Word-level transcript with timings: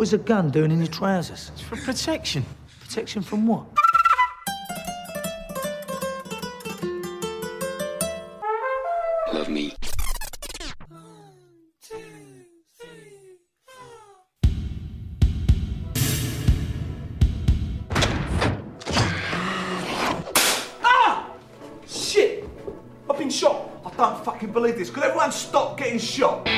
What 0.00 0.06
is 0.06 0.14
a 0.14 0.18
gun 0.18 0.48
doing 0.50 0.70
in 0.70 0.78
your 0.78 0.86
trousers? 0.86 1.50
It's 1.52 1.60
for 1.60 1.76
protection. 1.76 2.42
Protection 2.80 3.20
from 3.20 3.46
what? 3.46 3.66
Love 9.34 9.50
me. 9.50 9.74
Ah! 20.82 21.30
Shit! 21.86 22.48
I've 23.10 23.18
been 23.18 23.28
shot. 23.28 23.68
I 23.84 23.90
don't 23.98 24.24
fucking 24.24 24.50
believe 24.50 24.78
this. 24.78 24.88
Could 24.88 25.02
everyone 25.02 25.30
stop 25.30 25.76
getting 25.76 25.98
shot? 25.98 26.48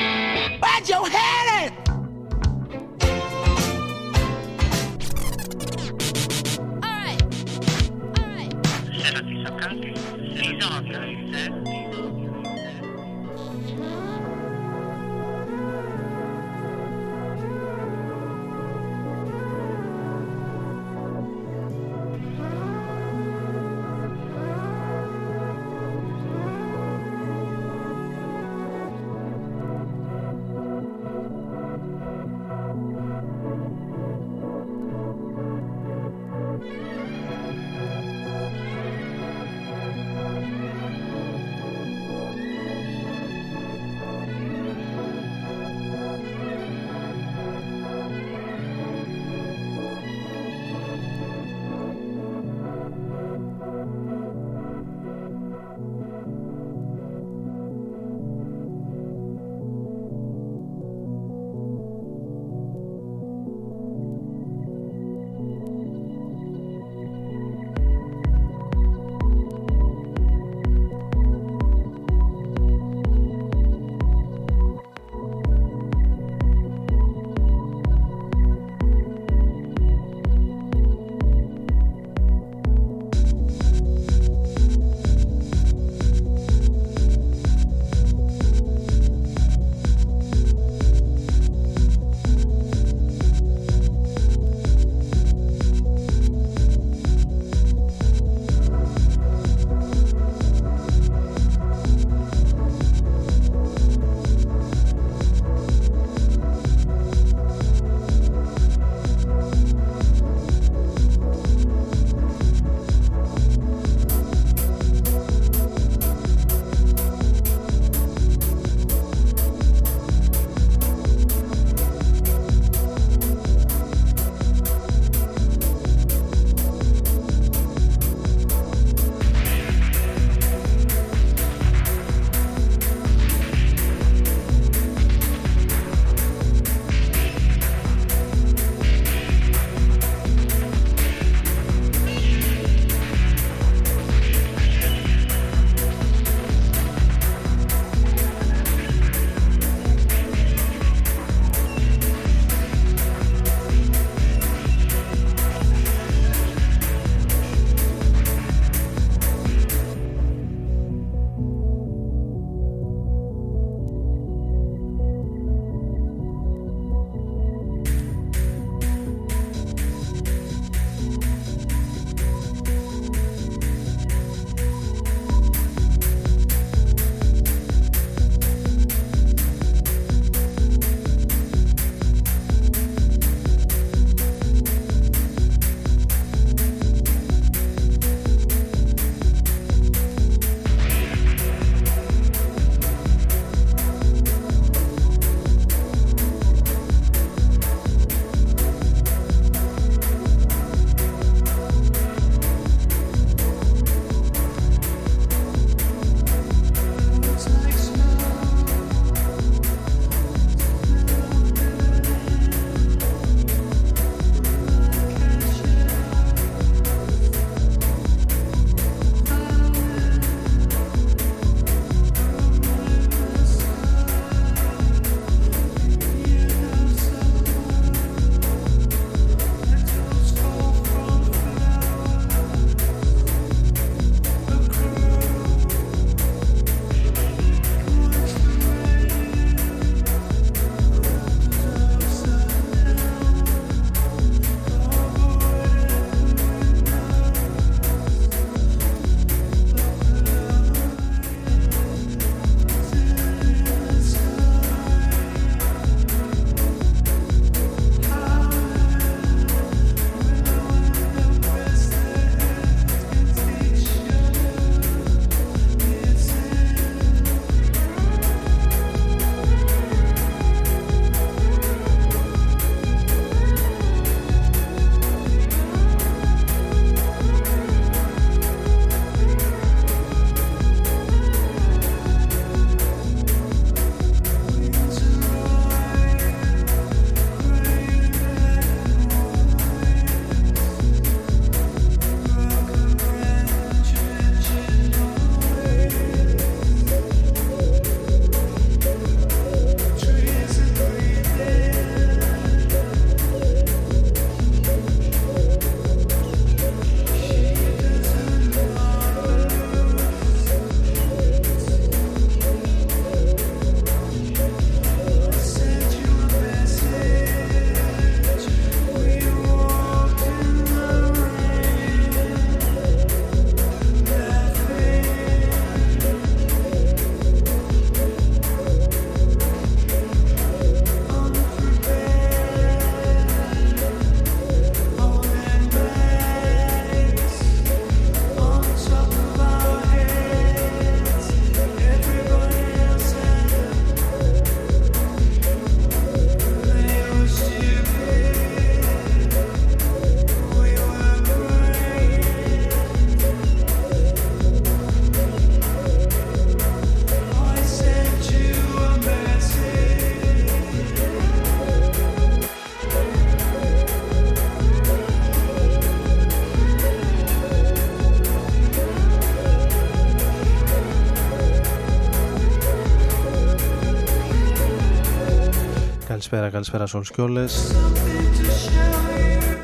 Καλησπέρα, 376.33 376.53
καλησπέρα 376.53 376.87
σε 376.87 376.95
όλους 376.95 377.11
και 377.11 377.21
όλες. 377.21 377.75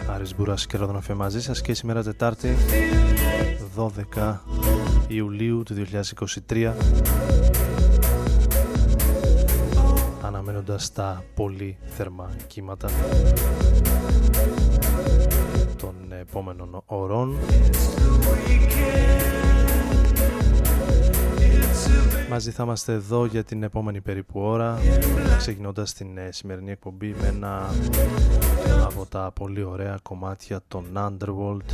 Άρης 0.08 0.36
Μπούρας 0.36 0.66
και 0.66 0.78
Ρόδονοφε 0.78 1.14
μαζί 1.14 1.42
σας 1.42 1.62
και 1.62 1.74
σήμερα 1.74 2.04
Τετάρτη 2.04 2.56
12 3.76 4.38
Ιουλίου 5.08 5.64
του 5.64 5.76
2023 6.50 6.74
αναμένοντας 10.22 10.92
τα 10.92 11.24
πολύ 11.36 11.78
θερμά 11.98 12.30
κύματα 12.48 12.90
των 15.78 15.94
επόμενων 16.20 16.84
ωρών 16.86 17.38
Μαζί 22.30 22.52
θα 22.52 22.64
είμαστε 22.64 22.94
εδώ 22.94 23.26
για 23.26 23.44
την 23.44 23.64
επόμενη 23.64 24.02
περίπου 24.02 24.40
ώρα 24.40 24.80
ξεκινώντας 25.38 25.94
την 25.94 26.18
ε, 26.18 26.30
σημερινή 26.32 26.72
εκπομπή 26.72 27.16
με 27.22 27.28
ένα 27.28 27.70
από 28.84 29.06
τα 29.06 29.32
πολύ 29.36 29.64
ωραία 29.64 30.00
κομμάτια 30.04 30.62
των 30.68 30.86
Underworld 30.96 31.66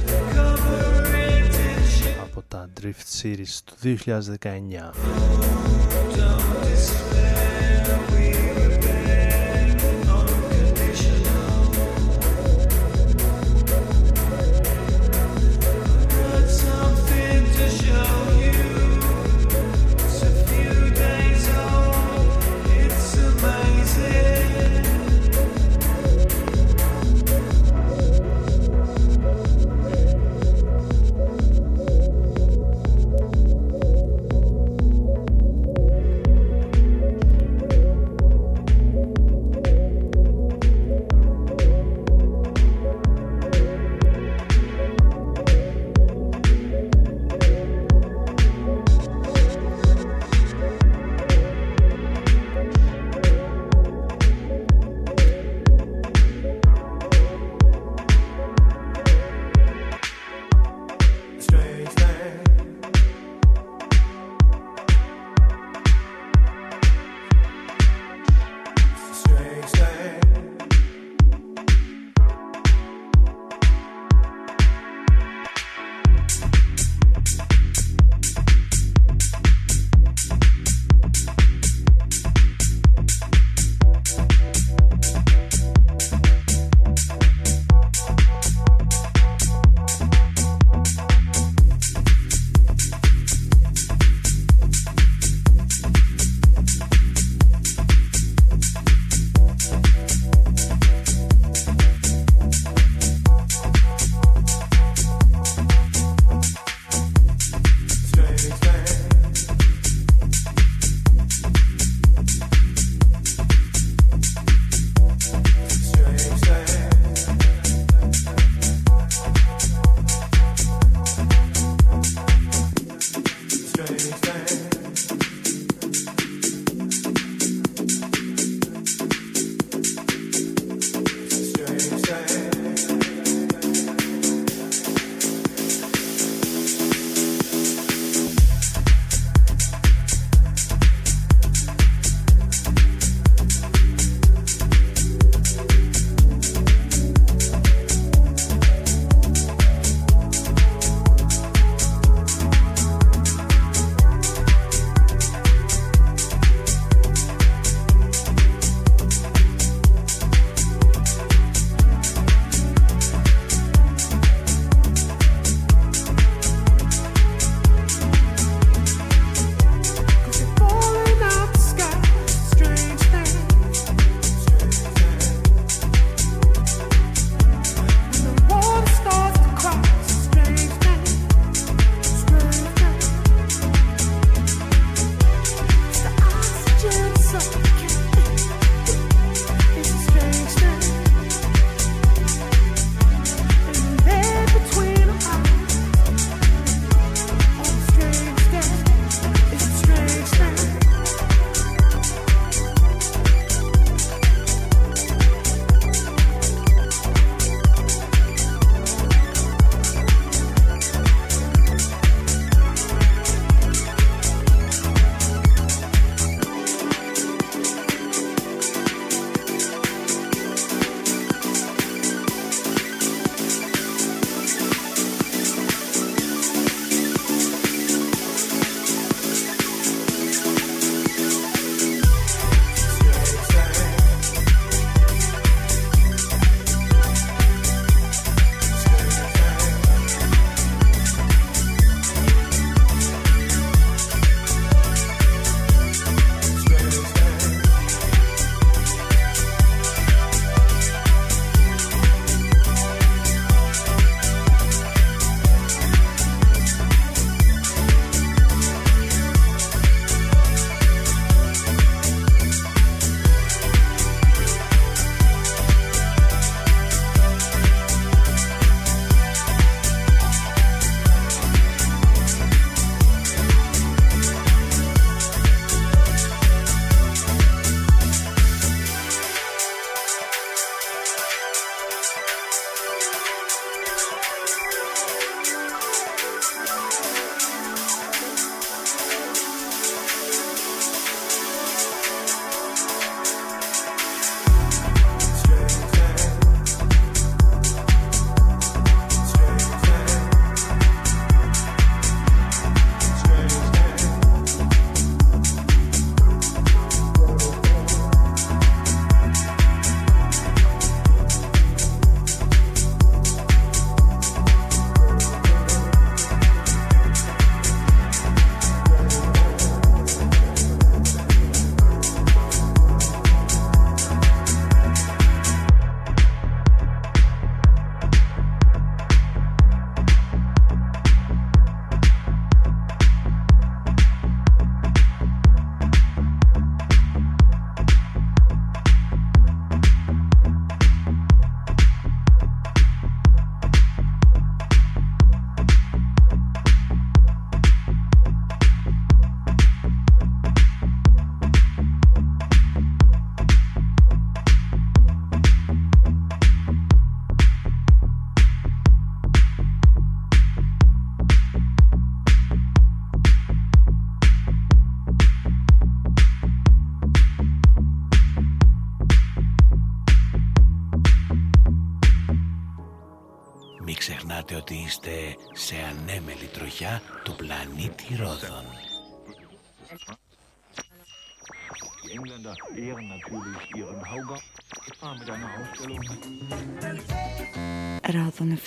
από 2.23 2.43
τα 2.47 2.69
Drift 2.81 3.21
Series 3.21 3.59
του 3.65 3.73
2019. 4.05 5.74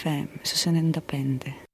Ρόδων 0.08 0.28
FM 0.28 0.38
στους 0.42 0.64
95. 0.64 1.67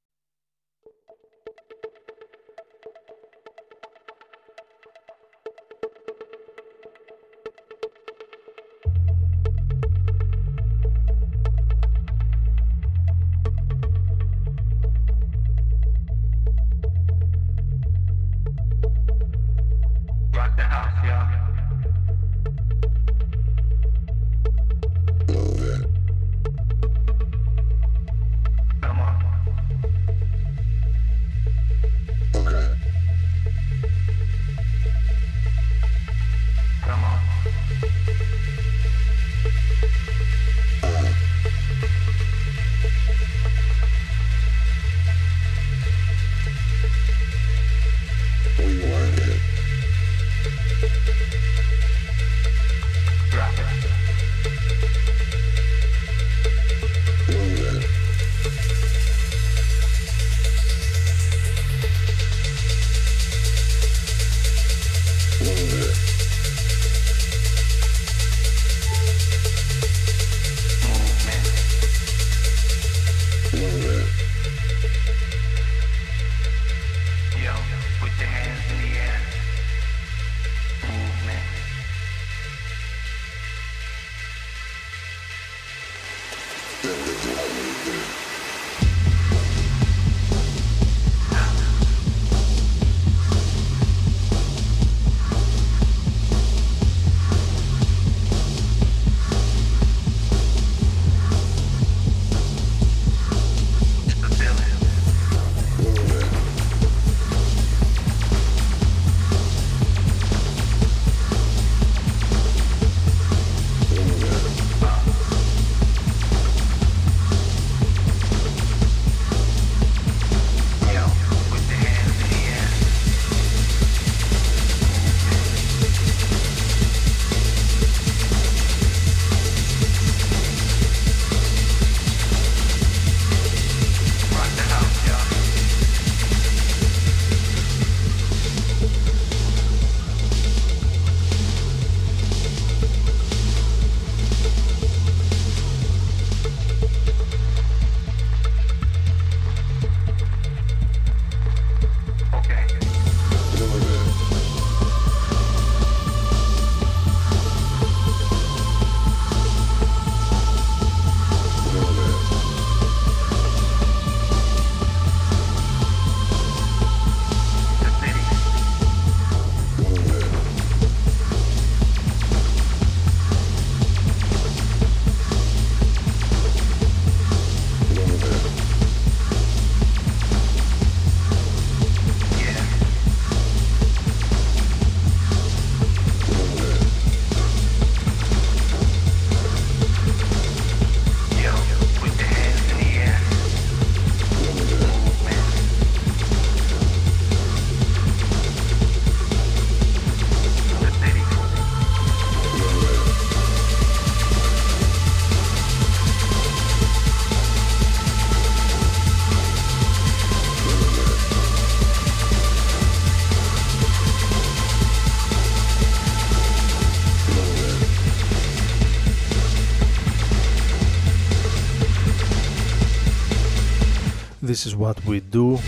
This 224.54 224.66
is 224.66 224.76
what 224.76 225.04
we 225.04 225.18
do. 225.18 225.58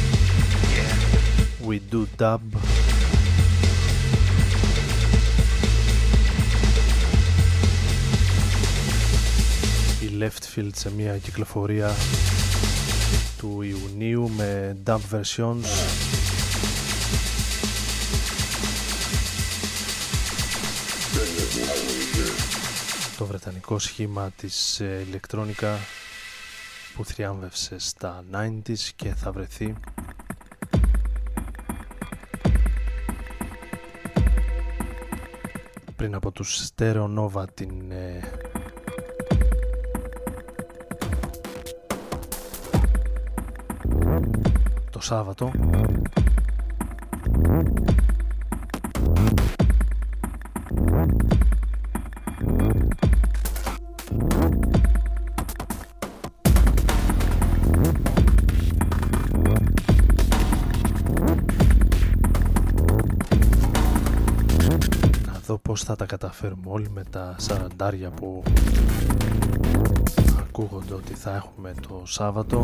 We 1.69 1.81
do 1.91 2.07
dub. 2.17 2.41
Η 10.01 10.19
Leftfield 10.21 10.71
σε 10.75 10.91
μια 10.91 11.19
κυκλοφορία 11.19 11.95
του 13.39 13.63
Ιουνίου 13.63 14.31
με 14.37 14.77
dub 14.87 14.99
versions 15.11 15.67
το 23.19 23.27
βρετανικό 23.27 23.79
σχήμα 23.79 24.31
της 24.37 24.83
ηλεκτρόνικα 25.09 25.79
που 26.97 27.05
θριάμβευσε 27.05 27.79
στα 27.79 28.25
90s 28.33 28.79
και 28.97 29.15
θα 29.15 29.33
βρεθεί. 29.33 29.75
Πριν 35.97 36.15
από 36.15 36.31
τους 36.31 36.69
Stereo 36.69 37.19
Nova 37.19 37.45
την 37.55 37.91
ε, 37.91 38.21
το 44.91 45.01
Σάββατο 45.01 45.51
πώς 65.77 65.85
θα 65.85 65.97
τα 65.97 66.07
καταφέρουμε 66.07 66.63
όλοι 66.67 66.91
με 66.91 67.05
τα 67.11 67.35
σαραντάρια 67.39 68.11
που 68.11 68.43
ακούγονται 70.39 70.95
ότι 70.95 71.15
θα 71.15 71.35
έχουμε 71.35 71.75
το 71.89 72.03
Σάββατο. 72.05 72.61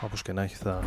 Όπως 0.00 0.22
και 0.22 0.32
να 0.32 0.42
έχει 0.42 0.54
θα 0.56 0.80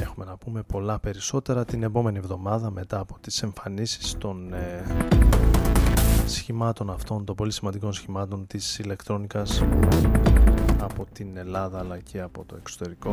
έχουμε 0.00 0.24
να 0.24 0.36
πούμε 0.36 0.62
πολλά 0.62 0.98
περισσότερα 0.98 1.64
την 1.64 1.82
επόμενη 1.82 2.18
εβδομάδα 2.18 2.70
μετά 2.70 2.98
από 2.98 3.18
τις 3.20 3.42
εμφανίσεις 3.42 4.14
των 4.18 4.52
ε, 4.52 4.84
σχημάτων 6.26 6.90
αυτών, 6.90 7.24
των 7.24 7.34
πολύ 7.34 7.52
σημαντικών 7.52 7.92
σχημάτων 7.92 8.46
της 8.46 8.78
ηλεκτρόνικας 8.78 9.62
από 10.80 11.06
την 11.12 11.36
Ελλάδα 11.36 11.78
αλλά 11.78 11.98
και 11.98 12.20
από 12.20 12.44
το 12.44 12.56
εξωτερικό. 12.58 13.12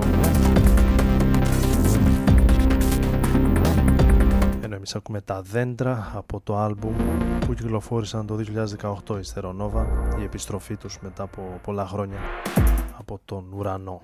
Ενώ 4.61 4.75
εμείς 4.75 4.95
ακούμε 4.95 5.21
τα 5.21 5.41
δέντρα 5.41 6.11
από 6.15 6.39
το 6.39 6.57
άλμπουμ 6.57 6.95
που 7.39 7.53
κυκλοφόρησαν 7.53 8.25
το 8.25 8.37
2018 9.07 9.17
η 9.19 9.23
Στερονόβα, 9.23 9.87
η 10.19 10.23
επιστροφή 10.23 10.75
τους 10.75 10.99
μετά 11.01 11.23
από 11.23 11.59
πολλά 11.63 11.87
χρόνια 11.87 12.19
από 12.97 13.19
τον 13.25 13.53
ουρανό. 13.53 14.01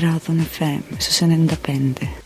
Ρόδον 0.00 0.46
FM 0.58 0.96
στους 0.98 1.20
95. 1.20 2.23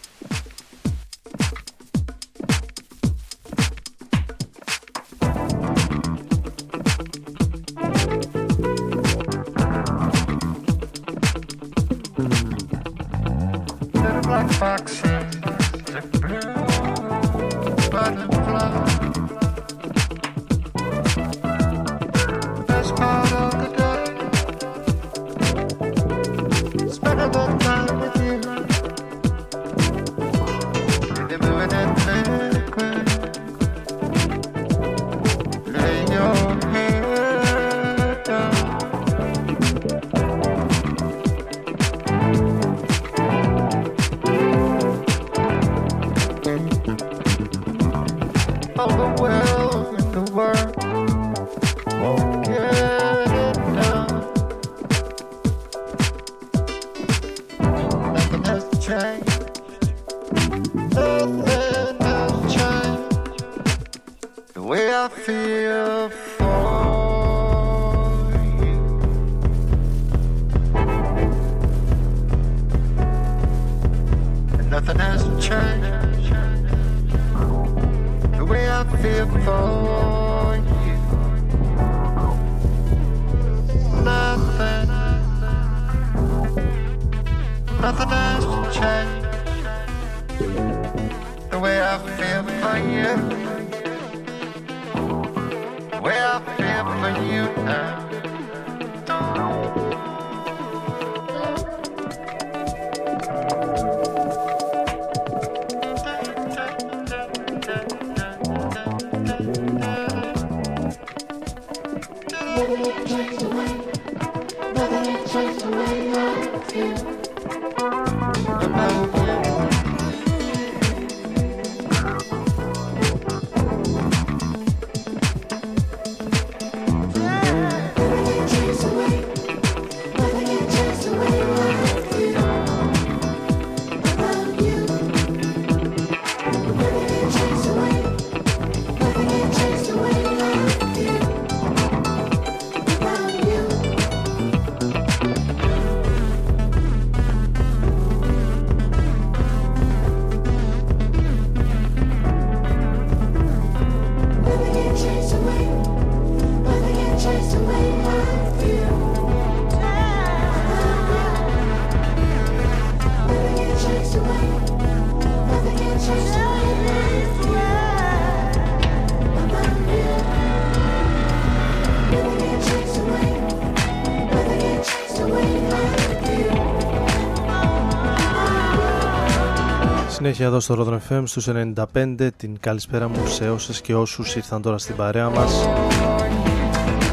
Συνέχεια 180.34 180.46
εδώ 180.46 180.60
στο 180.60 181.00
Rodron 181.08 181.12
FM 181.12 181.22
στους 181.26 181.48
95 181.94 182.28
την 182.36 182.56
καλησπέρα 182.60 183.08
μου 183.08 183.26
σε 183.26 183.50
όσες 183.50 183.80
και 183.80 183.94
όσους 183.94 184.36
ήρθαν 184.36 184.62
τώρα 184.62 184.78
στην 184.78 184.96
παρέα 184.96 185.28
μας. 185.28 185.68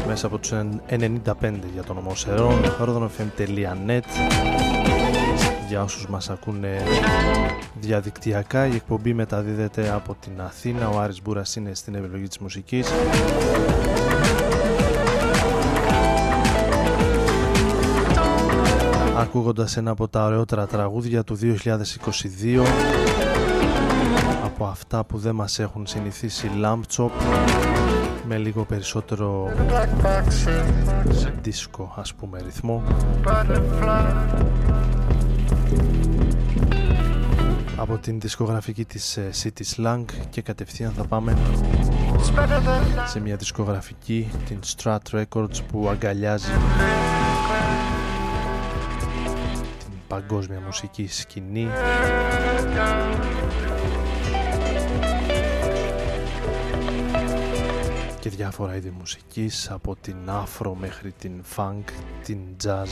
Μέσα 0.06 0.26
από 0.26 0.38
τους 0.38 0.52
95 0.52 1.22
για 1.72 1.82
τον 1.86 1.96
ομό 1.98 2.14
Σερών 2.14 2.60
rodronfm.net 2.80 4.00
για 5.68 5.82
όσους 5.82 6.06
μας 6.06 6.30
ακούνε 6.30 6.82
διαδικτυακά 7.80 8.66
η 8.66 8.74
εκπομπή 8.74 9.14
μεταδίδεται 9.14 9.90
από 9.94 10.16
την 10.20 10.32
Αθήνα. 10.40 10.88
Ο 10.88 10.98
Άρης 10.98 11.22
Μπούρας 11.22 11.56
είναι 11.56 11.74
στην 11.74 11.94
επιλογή 11.94 12.28
της 12.28 12.38
μουσικής. 12.38 12.88
Ακούγοντας 19.18 19.76
ένα 19.76 19.90
από 19.90 20.08
τα 20.08 20.24
ωραιότερα 20.24 20.66
τραγούδια 20.66 21.24
του 21.24 21.38
2022 21.40 22.95
από 24.58 24.64
αυτά 24.66 25.04
που 25.04 25.18
δεν 25.18 25.34
μας 25.34 25.58
έχουν 25.58 25.86
συνηθίσει. 25.86 26.50
Chop 26.96 27.10
με 28.26 28.36
λίγο 28.36 28.64
περισσότερο 28.64 29.52
δίσκο 31.42 31.94
ας 31.96 32.14
πούμε 32.14 32.40
ρυθμό. 32.44 32.82
Από 37.76 37.98
την 37.98 38.20
δισκογραφική 38.20 38.84
της 38.84 39.16
ε, 39.16 39.30
City 39.42 39.62
Slang 39.76 40.04
και 40.30 40.42
κατευθείαν 40.42 40.92
θα 40.92 41.04
πάμε 41.04 41.36
σε 43.06 43.20
μια 43.20 43.36
δισκογραφική 43.36 44.30
την 44.46 44.58
Strat 44.66 44.98
Records 45.10 45.64
που 45.68 45.88
αγκαλιάζει 45.88 46.50
παγκόσμια 50.08 50.60
μουσική 50.64 51.06
σκηνή 51.08 51.68
διάφορα 58.36 58.76
είδη 58.76 58.90
μουσικής 58.98 59.70
από 59.70 59.96
την 60.00 60.16
afro 60.28 60.72
μέχρι 60.80 61.12
την 61.12 61.32
funk, 61.56 61.82
την 62.24 62.38
jazz 62.64 62.88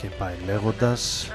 και 0.00 0.08
πάει 0.18 0.34
λέγοντας 0.46 1.30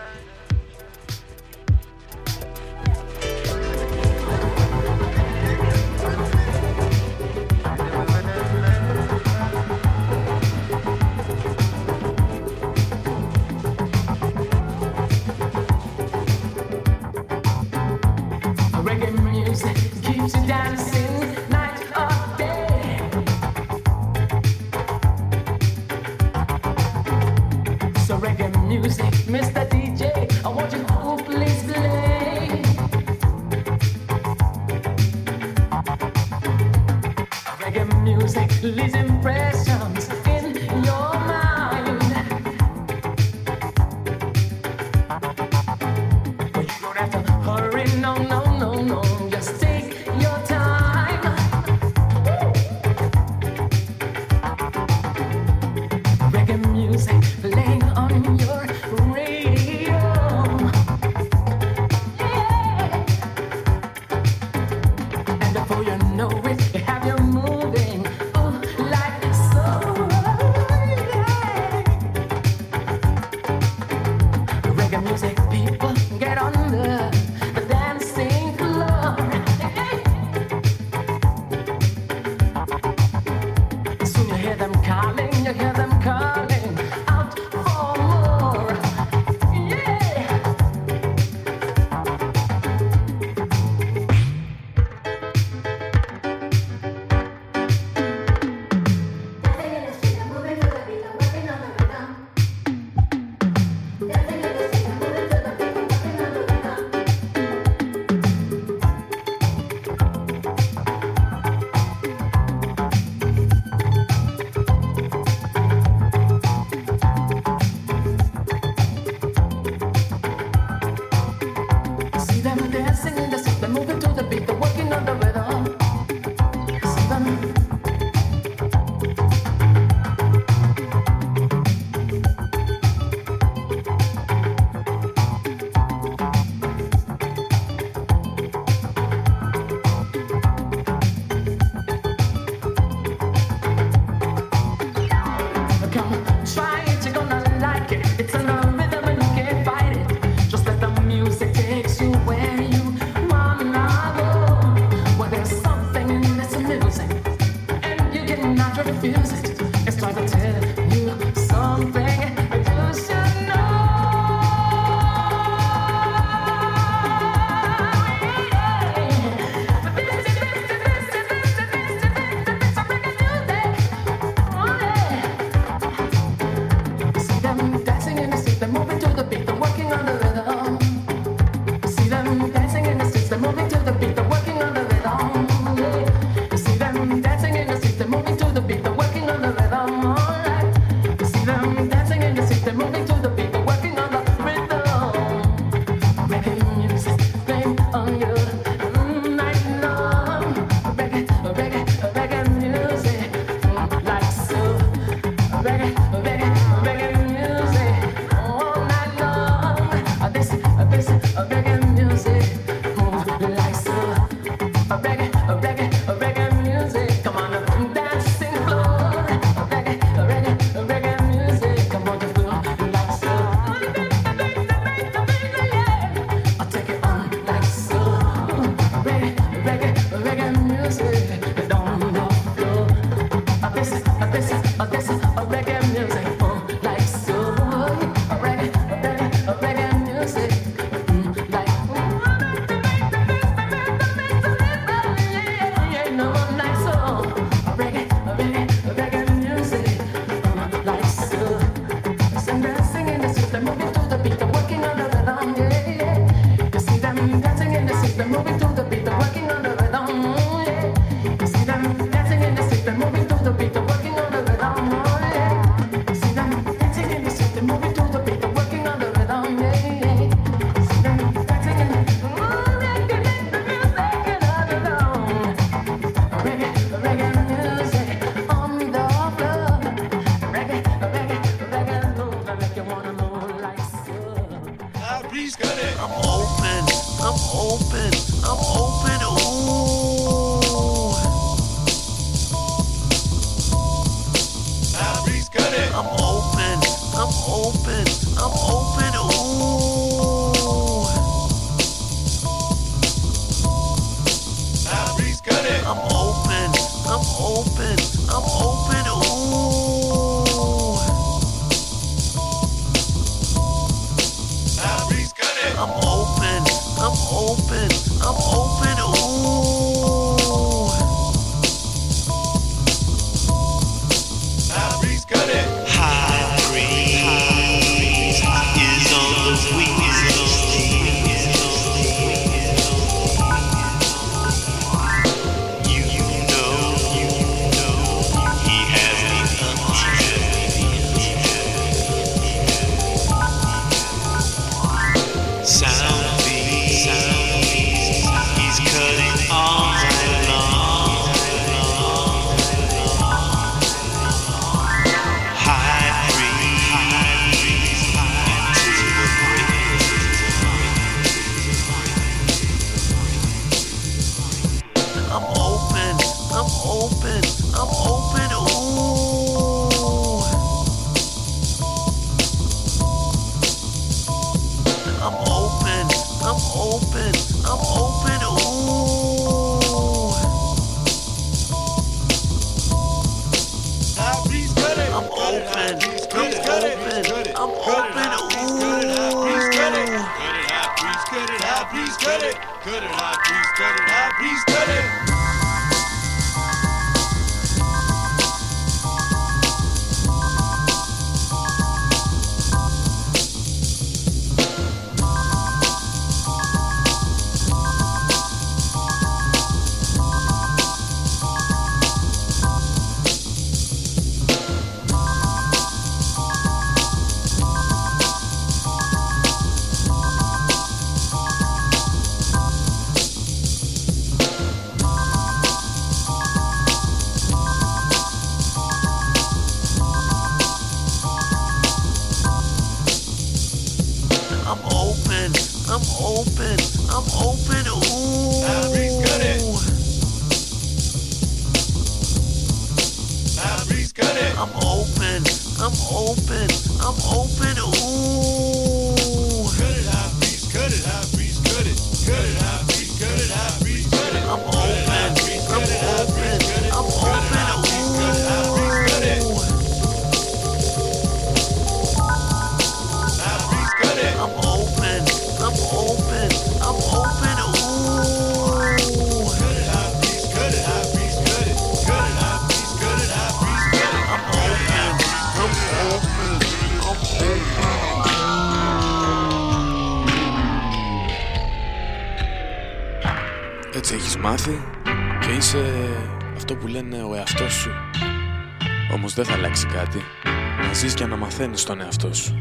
μαθαίνεις 491.59 491.83
τον 491.83 492.01
εαυτό 492.01 492.33
σου. 492.33 492.55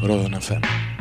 Ρόδο 0.00 0.28
FM. 0.48 0.91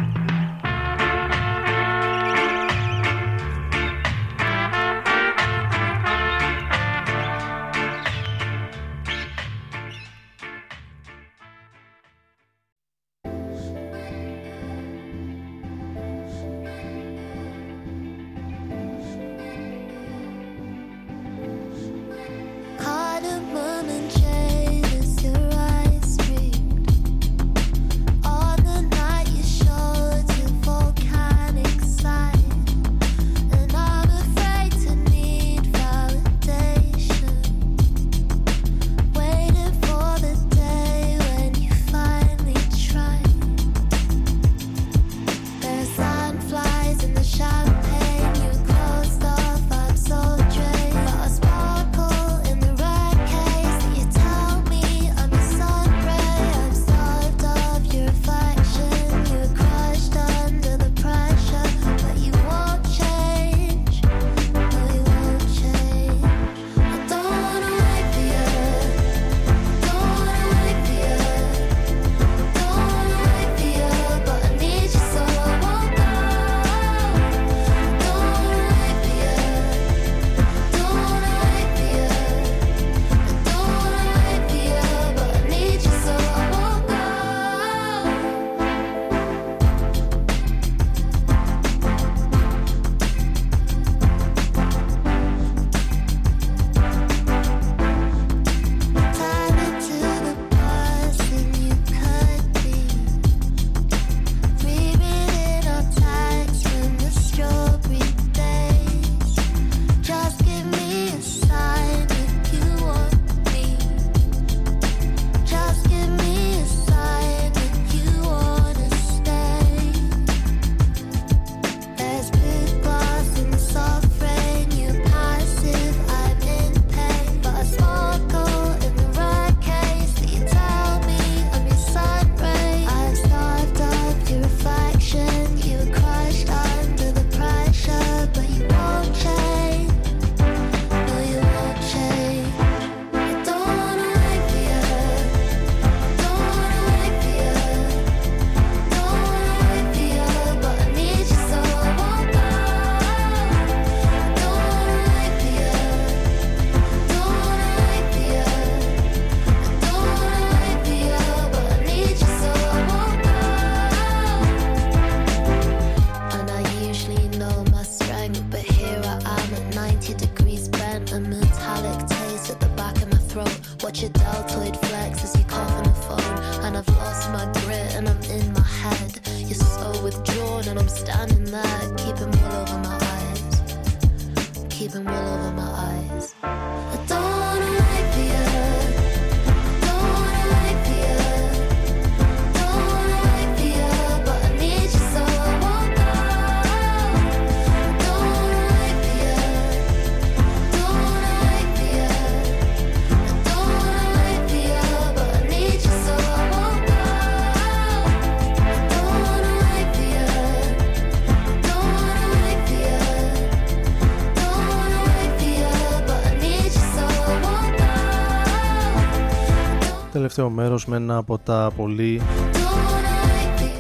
Τελευταίο 220.35 220.63
μέρος 220.63 220.85
με 220.85 220.95
ένα 220.95 221.17
από 221.17 221.37
τα 221.37 221.71
πολύ 221.75 222.21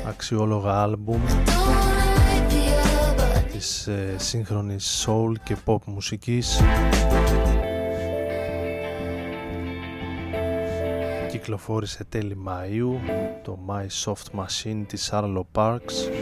αξιόλογα 0.07 0.81
άλμπουμ 0.81 1.21
της 3.51 3.87
ε, 3.87 4.15
σύγχρονης 4.17 5.05
soul 5.07 5.33
και 5.43 5.55
pop 5.65 5.83
μουσικής. 5.85 6.61
Κυκλοφόρησε 11.29 12.03
τέλη 12.03 12.37
Μαΐου 12.47 12.99
το 13.43 13.59
My 13.67 13.85
Soft 14.03 14.39
Machine 14.39 14.83
της 14.87 15.09
Arlo 15.13 15.41
Parks 15.53 16.20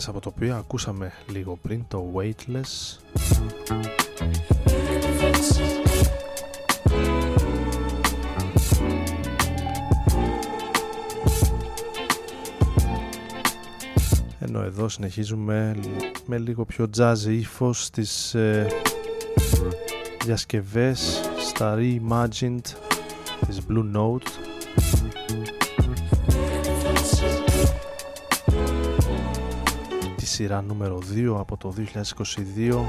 μέσα 0.00 0.12
από 0.12 0.20
το 0.20 0.32
οποίο 0.36 0.56
ακούσαμε 0.56 1.12
λίγο 1.26 1.58
πριν 1.62 1.84
το 1.88 2.12
Weightless. 2.14 2.98
Ενώ 14.38 14.62
εδώ 14.62 14.88
συνεχίζουμε 14.88 15.76
με 16.26 16.38
λίγο 16.38 16.64
πιο 16.64 16.90
jazz 16.96 17.16
ύφος 17.28 17.84
στις 17.84 18.34
ε, 18.34 18.66
διασκευές 20.24 21.20
στα 21.48 21.78
Reimagined 21.78 22.74
της 23.46 23.60
Blue 23.68 23.96
Note 23.96 24.49
σειρά 30.40 30.62
νούμερο 30.62 30.98
2 31.14 31.34
από 31.38 31.56
το 31.56 31.74
2022 32.58 32.84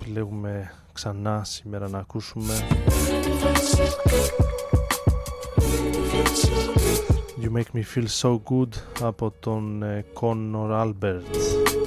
επιλέγουμε 0.00 0.72
ξανά 0.92 1.44
σήμερα 1.44 1.88
να 1.88 1.98
ακούσουμε 1.98 2.54
You 7.42 7.56
Make 7.56 7.76
Me 7.76 7.82
Feel 7.94 8.06
So 8.20 8.32
Good 8.32 9.02
από 9.02 9.32
τον 9.40 9.82
Connor 10.20 10.84
Albert 10.84 11.77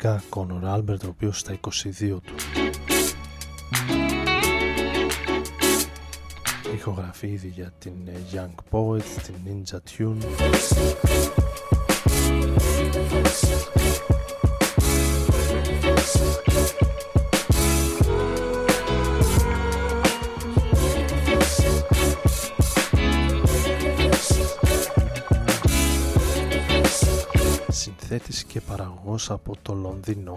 πιτσιρικά 0.00 0.22
Κόνορ 0.28 0.66
Άλμπερτ 0.66 1.04
ο 1.04 1.08
οποίος 1.08 1.38
στα 1.38 1.58
22 1.60 1.60
του 1.98 2.34
ηχογραφεί 6.74 7.26
ήδη 7.26 7.48
για 7.48 7.72
την 7.78 7.92
ε, 8.06 8.20
Young 8.32 8.54
Poet, 8.70 9.02
την 9.02 9.34
Ninja 9.46 9.76
Tune 9.76 10.24
από 29.28 29.56
το 29.62 29.74
Λονδίνο. 29.74 30.36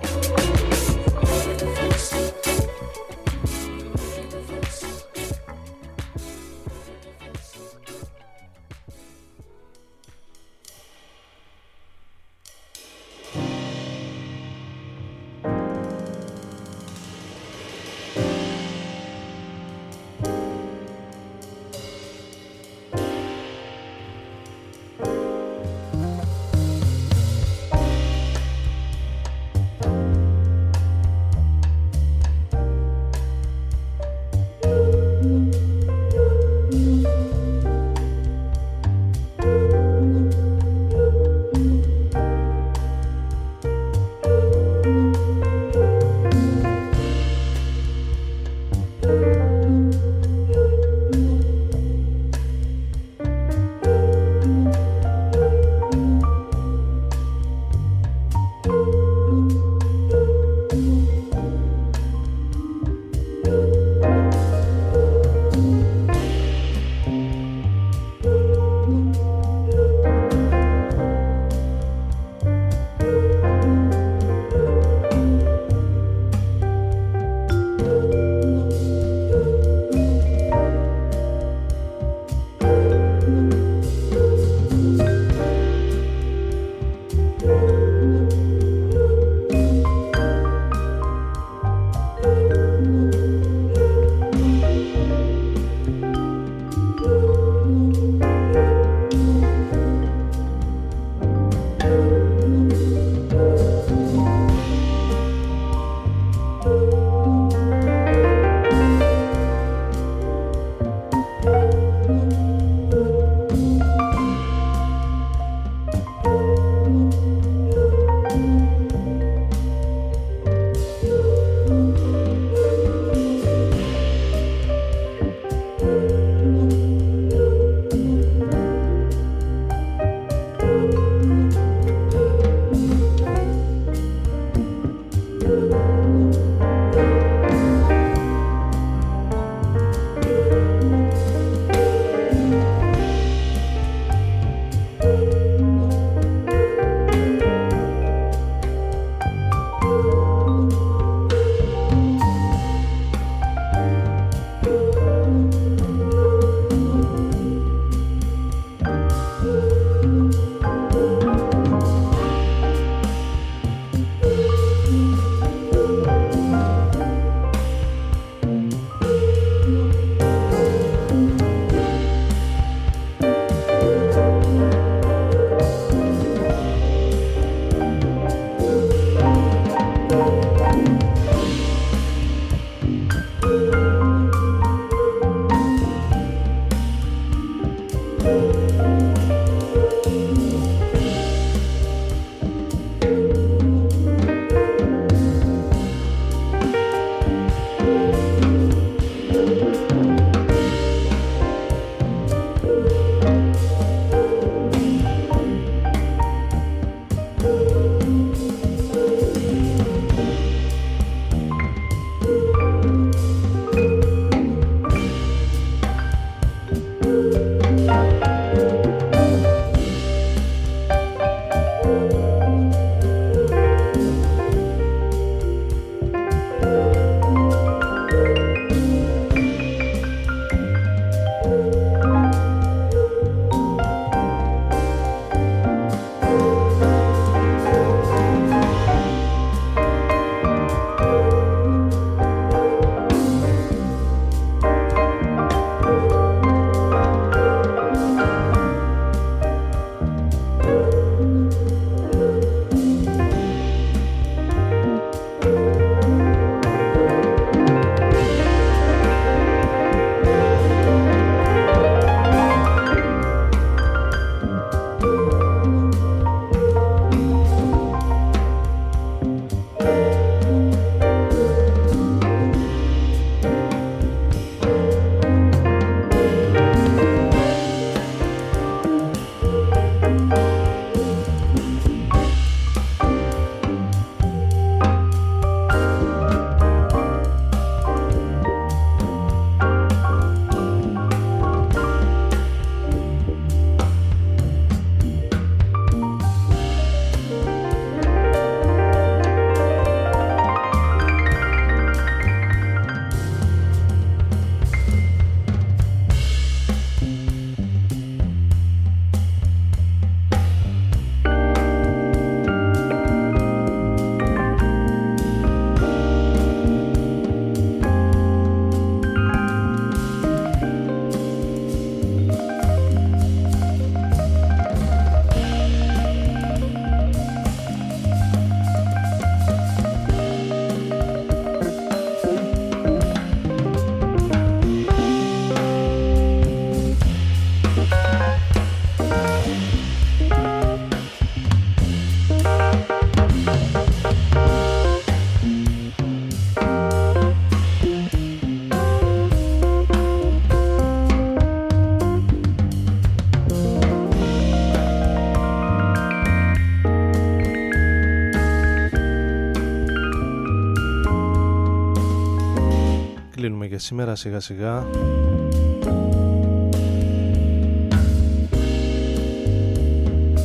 Σήμερα 363.84 364.16
σιγά 364.16 364.40
σιγά. 364.40 364.86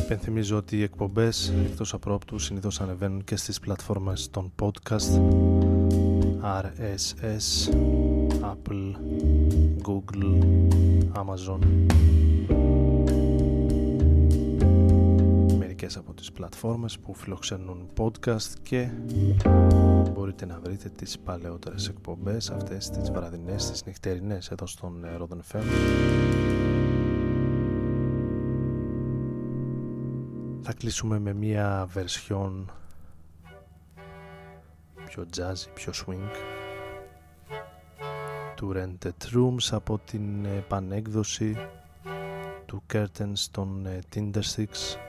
Υπενθυμίζω 0.03 0.57
ότι 0.57 0.77
οι 0.77 0.83
εκπομπές 0.83 1.53
εκτός 1.65 1.93
απρόπτου 1.93 2.39
συνήθως 2.39 2.81
ανεβαίνουν 2.81 3.23
και 3.23 3.35
στις 3.35 3.59
πλατφόρμες 3.59 4.29
των 4.29 4.51
podcast 4.61 5.21
RSS, 6.61 7.73
Apple, 8.41 8.95
Google, 9.87 10.39
Amazon 11.13 11.59
μερικές 15.81 16.03
από 16.03 16.13
τις 16.13 16.31
πλατφόρμες 16.31 16.99
που 16.99 17.13
φιλοξενούν 17.13 17.89
podcast 17.97 18.53
και 18.61 18.89
μπορείτε 20.13 20.45
να 20.45 20.59
βρείτε 20.59 20.89
τις 20.89 21.19
παλαιότερες 21.19 21.87
εκπομπές 21.87 22.49
αυτές 22.49 22.89
τις 22.89 23.11
βραδινές, 23.11 23.69
τις 23.71 23.85
νυχτερινές 23.85 24.51
εδώ 24.51 24.67
στον 24.67 25.05
Rodon 25.19 25.37
FM 25.51 25.63
θα 30.61 30.73
κλείσουμε 30.73 31.19
με 31.19 31.33
μια 31.33 31.87
βερσιόν 31.91 32.71
πιο 35.05 35.25
jazzy, 35.37 35.67
πιο 35.73 35.93
swing 35.95 36.35
του 38.55 38.73
Rented 38.75 39.35
Rooms 39.35 39.67
από 39.71 39.99
την 40.05 40.45
επανέκδοση 40.45 41.57
του 42.65 42.83
Curtains 42.93 43.45
των 43.51 43.87
Tinder 44.15 44.41
Sticks 44.55 45.08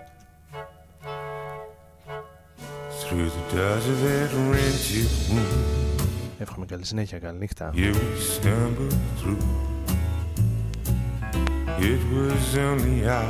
Εύχομαι 6.39 6.65
καλή 6.65 6.85
συνέχεια, 6.85 7.19
καλή 7.19 7.37
νύχτα. 7.37 7.73
It 11.77 12.01
was 12.13 12.57
only 12.57 13.05
I, 13.05 13.21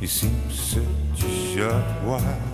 you 0.00 0.08
seem 0.18 0.36
such 0.70 1.20
a 1.30 1.32
short 1.50 1.86
while. 2.08 2.48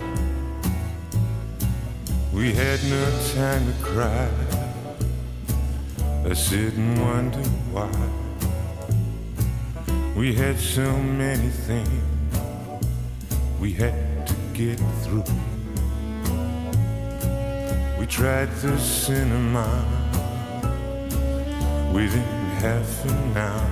We 2.33 2.47
had 2.61 2.79
no 2.95 3.03
time 3.35 3.63
to 3.69 3.75
cry, 3.89 4.27
I 6.29 6.33
sit 6.33 6.73
and 6.81 6.93
wonder 7.05 7.45
why. 7.75 7.89
We 10.19 10.27
had 10.41 10.57
so 10.77 10.87
many 11.23 11.49
things 11.67 12.03
we 13.61 13.69
had 13.83 14.27
to 14.29 14.35
get 14.53 14.79
through. 15.03 15.50
Tried 18.12 18.50
the 18.56 18.78
cinema 18.78 19.66
within 21.94 22.22
half 22.60 23.06
an 23.06 23.36
hour. 23.38 23.70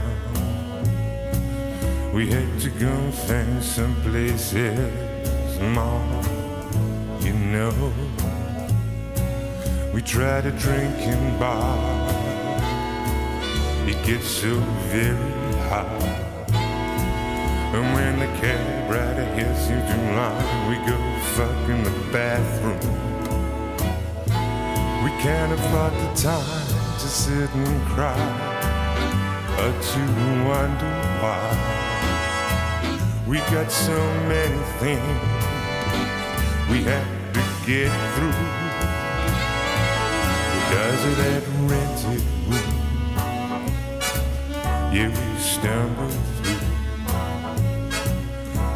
We 2.15 2.31
had 2.31 2.59
to 2.61 2.71
go 2.71 3.11
find 3.11 3.63
some 3.63 3.95
places 4.01 5.61
more, 5.61 6.03
you 7.21 7.35
know. 7.35 7.93
We 9.93 10.01
tried 10.01 10.47
a 10.47 10.53
drinking 10.53 11.39
bar. 11.39 12.09
It 13.87 14.03
gets 14.07 14.27
so 14.27 14.55
very 14.89 15.53
hot. 15.69 16.03
And 17.75 17.95
when 17.95 18.19
the 18.19 18.27
cab 18.41 18.91
rider 18.91 19.27
hits 19.35 19.69
you 19.69 19.77
too 19.77 20.07
long, 20.17 20.41
we 20.71 20.77
go 20.89 20.97
fuck 21.37 21.69
in 21.69 21.85
the 21.85 21.93
bathroom. 22.11 23.10
We 25.03 25.11
can't 25.23 25.51
afford 25.51 25.95
the 25.95 26.13
time 26.15 26.67
to 26.99 27.09
sit 27.09 27.49
and 27.55 27.87
cry 27.89 28.21
or 29.57 29.73
to 29.73 30.01
wonder 30.47 30.93
why. 31.23 31.41
We 33.27 33.39
got 33.51 33.73
so 33.73 33.99
many 34.29 34.63
things 34.79 35.21
we 36.71 36.83
had 36.85 37.07
to 37.33 37.41
get 37.65 37.91
through. 38.15 38.45
Because 40.59 41.05
of 41.07 41.17
that 41.17 41.43
rented 41.71 42.23
room, 42.51 42.73
yeah, 44.93 45.09
we 45.09 45.41
stumbled 45.41 46.13
through. 46.43 46.61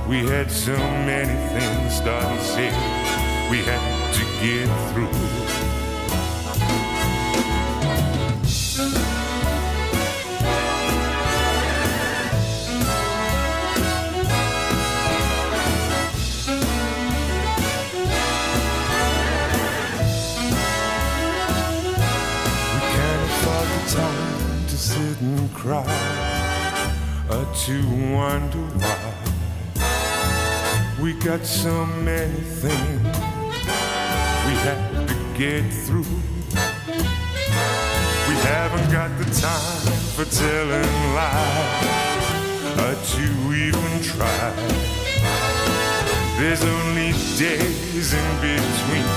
We 0.09 0.19
had 0.27 0.51
so 0.51 0.77
many 1.05 1.37
things, 1.53 1.97
started 1.97 2.41
say 2.41 2.71
we 3.51 3.59
had 3.59 3.83
to 4.15 4.25
get 4.41 4.69
through. 4.95 5.44
To 27.65 27.81
wonder 28.13 28.59
why 28.77 29.15
we 31.01 31.15
got 31.15 31.43
so 31.47 31.87
many 32.05 32.41
things 32.61 33.01
we 34.45 34.53
have 34.67 35.07
to 35.09 35.15
get 35.39 35.63
through. 35.73 36.05
We 38.29 38.35
haven't 38.45 38.93
got 38.93 39.17
the 39.19 39.25
time 39.41 39.97
for 40.13 40.27
telling 40.27 41.15
lies 41.15 42.05
or 42.85 42.95
to 43.13 43.25
even 43.55 44.03
try. 44.03 44.53
There's 46.39 46.63
only 46.63 47.13
days 47.39 48.13
in 48.13 48.29
between, 48.43 49.09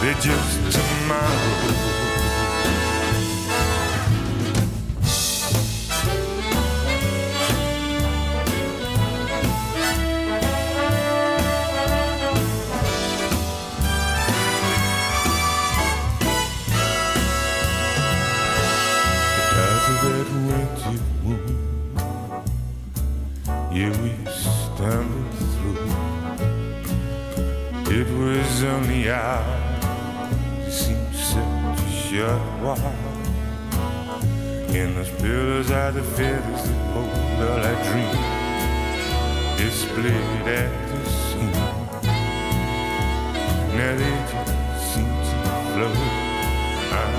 they're 0.00 0.20
just 0.20 0.72
tomorrow. 0.72 1.95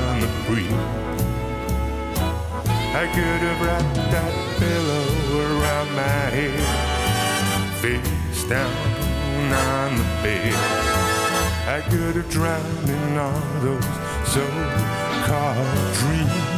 On 0.08 0.20
the 0.22 0.28
breeze. 0.46 1.08
I 2.96 3.06
could 3.14 3.42
have 3.48 3.62
wrapped 3.62 3.96
that 4.12 4.34
pillow 4.60 5.06
around 5.62 5.90
my 5.96 6.30
head 6.36 6.98
Face 7.82 8.44
down 8.50 8.74
on 9.54 9.98
the 9.98 10.04
bed. 10.24 10.54
I 11.68 11.80
could 11.88 12.16
have 12.16 12.30
drowned 12.30 12.90
in 12.90 13.18
all 13.18 13.40
those 13.62 13.86
so-called 14.26 15.94
dreams. 16.00 16.58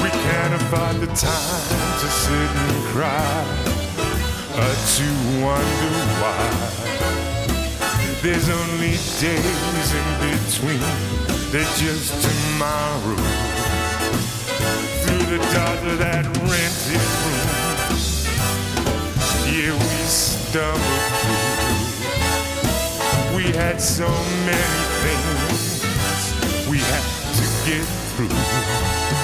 We 0.00 0.10
can't 0.10 0.54
afford 0.54 1.00
the 1.00 1.08
time 1.08 1.98
to 2.00 2.08
sit 2.22 2.50
and 2.64 2.84
cry 2.92 3.74
or 4.54 4.74
to 4.94 5.06
wonder 5.42 5.94
why. 6.20 7.13
There's 8.24 8.48
only 8.48 8.96
days 9.20 9.92
in 9.92 10.08
between, 10.18 10.80
they're 11.52 11.68
just 11.76 12.24
tomorrow. 12.24 13.20
Through 15.02 15.26
the 15.26 15.36
doors 15.52 15.82
of 15.92 15.98
that 15.98 16.24
rented 16.40 17.04
room, 17.20 17.48
yeah, 19.52 19.76
we 19.76 20.00
stumbled 20.08 21.12
through. 21.20 23.36
We 23.36 23.52
had 23.52 23.76
so 23.78 24.08
many 24.46 24.80
things 25.04 25.84
we 26.66 26.78
had 26.78 27.04
to 27.36 27.44
get 27.68 27.84
through. 28.16 29.23